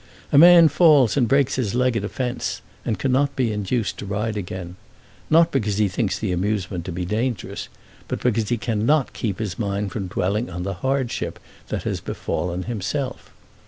[0.31, 4.05] A man falls and breaks his leg at a fence, and cannot be induced to
[4.07, 4.75] ride again,
[5.29, 7.69] not because he thinks the amusement to be dangerous,
[8.07, 11.37] but because he cannot keep his mind from dwelling on the hardship
[11.67, 13.31] that has befallen himself.